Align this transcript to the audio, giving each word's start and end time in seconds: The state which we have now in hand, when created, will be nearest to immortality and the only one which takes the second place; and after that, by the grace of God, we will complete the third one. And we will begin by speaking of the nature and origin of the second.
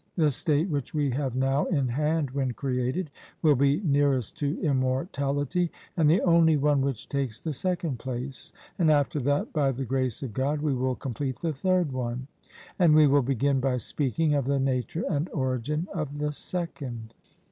The 0.15 0.31
state 0.31 0.67
which 0.67 0.95
we 0.95 1.11
have 1.11 1.35
now 1.35 1.65
in 1.65 1.87
hand, 1.89 2.31
when 2.31 2.53
created, 2.53 3.11
will 3.43 3.53
be 3.53 3.81
nearest 3.81 4.35
to 4.39 4.59
immortality 4.63 5.69
and 5.95 6.09
the 6.09 6.21
only 6.21 6.57
one 6.57 6.81
which 6.81 7.07
takes 7.07 7.39
the 7.39 7.53
second 7.53 7.99
place; 7.99 8.51
and 8.79 8.89
after 8.89 9.19
that, 9.19 9.53
by 9.53 9.71
the 9.71 9.85
grace 9.85 10.23
of 10.23 10.33
God, 10.33 10.59
we 10.59 10.73
will 10.73 10.95
complete 10.95 11.37
the 11.41 11.53
third 11.53 11.91
one. 11.91 12.25
And 12.79 12.95
we 12.95 13.05
will 13.05 13.21
begin 13.21 13.59
by 13.59 13.77
speaking 13.77 14.33
of 14.33 14.45
the 14.45 14.59
nature 14.59 15.03
and 15.07 15.29
origin 15.33 15.87
of 15.93 16.17
the 16.17 16.33
second. 16.33 17.13